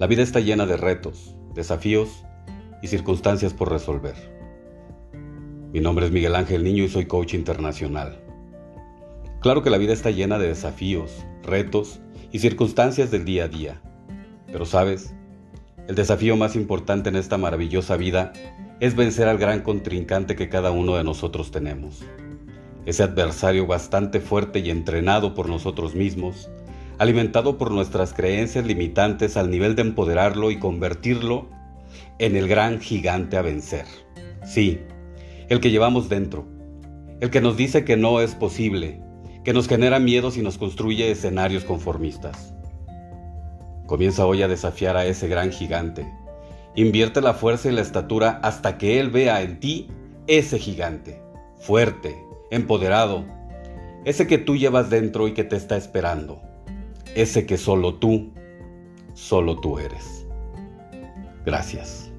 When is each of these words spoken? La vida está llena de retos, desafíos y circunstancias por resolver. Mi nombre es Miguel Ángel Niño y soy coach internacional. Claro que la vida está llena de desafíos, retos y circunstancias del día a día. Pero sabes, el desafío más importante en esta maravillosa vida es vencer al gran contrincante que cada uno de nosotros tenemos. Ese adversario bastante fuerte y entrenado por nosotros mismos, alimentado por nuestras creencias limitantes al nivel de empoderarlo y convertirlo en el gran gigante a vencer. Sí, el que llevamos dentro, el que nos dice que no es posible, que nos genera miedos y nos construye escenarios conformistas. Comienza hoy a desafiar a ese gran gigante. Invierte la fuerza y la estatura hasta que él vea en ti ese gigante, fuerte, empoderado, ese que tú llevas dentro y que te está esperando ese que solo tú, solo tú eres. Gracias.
La 0.00 0.06
vida 0.06 0.22
está 0.22 0.40
llena 0.40 0.64
de 0.64 0.78
retos, 0.78 1.36
desafíos 1.52 2.24
y 2.80 2.86
circunstancias 2.86 3.52
por 3.52 3.70
resolver. 3.70 4.14
Mi 5.74 5.80
nombre 5.80 6.06
es 6.06 6.10
Miguel 6.10 6.36
Ángel 6.36 6.64
Niño 6.64 6.84
y 6.84 6.88
soy 6.88 7.04
coach 7.04 7.34
internacional. 7.34 8.18
Claro 9.40 9.62
que 9.62 9.68
la 9.68 9.76
vida 9.76 9.92
está 9.92 10.10
llena 10.10 10.38
de 10.38 10.48
desafíos, 10.48 11.26
retos 11.42 12.00
y 12.32 12.38
circunstancias 12.38 13.10
del 13.10 13.26
día 13.26 13.44
a 13.44 13.48
día. 13.48 13.82
Pero 14.46 14.64
sabes, 14.64 15.12
el 15.86 15.96
desafío 15.96 16.34
más 16.34 16.56
importante 16.56 17.10
en 17.10 17.16
esta 17.16 17.36
maravillosa 17.36 17.98
vida 17.98 18.32
es 18.80 18.96
vencer 18.96 19.28
al 19.28 19.36
gran 19.36 19.60
contrincante 19.60 20.34
que 20.34 20.48
cada 20.48 20.70
uno 20.70 20.96
de 20.96 21.04
nosotros 21.04 21.50
tenemos. 21.50 22.06
Ese 22.86 23.02
adversario 23.02 23.66
bastante 23.66 24.20
fuerte 24.20 24.60
y 24.60 24.70
entrenado 24.70 25.34
por 25.34 25.50
nosotros 25.50 25.94
mismos, 25.94 26.48
alimentado 27.00 27.56
por 27.56 27.70
nuestras 27.70 28.12
creencias 28.12 28.66
limitantes 28.66 29.38
al 29.38 29.48
nivel 29.48 29.74
de 29.74 29.80
empoderarlo 29.80 30.50
y 30.50 30.58
convertirlo 30.58 31.48
en 32.18 32.36
el 32.36 32.46
gran 32.46 32.78
gigante 32.78 33.38
a 33.38 33.42
vencer. 33.42 33.86
Sí, 34.44 34.80
el 35.48 35.60
que 35.60 35.70
llevamos 35.70 36.10
dentro, 36.10 36.46
el 37.20 37.30
que 37.30 37.40
nos 37.40 37.56
dice 37.56 37.86
que 37.86 37.96
no 37.96 38.20
es 38.20 38.34
posible, 38.34 39.00
que 39.44 39.54
nos 39.54 39.66
genera 39.66 39.98
miedos 39.98 40.36
y 40.36 40.42
nos 40.42 40.58
construye 40.58 41.10
escenarios 41.10 41.64
conformistas. 41.64 42.52
Comienza 43.86 44.26
hoy 44.26 44.42
a 44.42 44.48
desafiar 44.48 44.98
a 44.98 45.06
ese 45.06 45.26
gran 45.26 45.52
gigante. 45.52 46.06
Invierte 46.74 47.22
la 47.22 47.32
fuerza 47.32 47.70
y 47.70 47.72
la 47.72 47.80
estatura 47.80 48.40
hasta 48.42 48.76
que 48.76 49.00
él 49.00 49.08
vea 49.08 49.40
en 49.40 49.58
ti 49.58 49.88
ese 50.26 50.58
gigante, 50.58 51.22
fuerte, 51.60 52.14
empoderado, 52.50 53.24
ese 54.04 54.26
que 54.26 54.36
tú 54.36 54.54
llevas 54.54 54.90
dentro 54.90 55.28
y 55.28 55.32
que 55.32 55.44
te 55.44 55.56
está 55.56 55.78
esperando 55.78 56.49
ese 57.14 57.46
que 57.46 57.56
solo 57.56 57.94
tú, 57.94 58.30
solo 59.14 59.60
tú 59.60 59.78
eres. 59.78 60.26
Gracias. 61.44 62.09